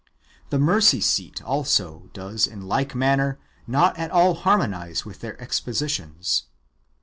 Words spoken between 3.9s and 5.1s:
at all harmonize